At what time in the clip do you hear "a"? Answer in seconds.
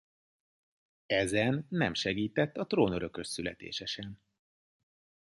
2.57-2.65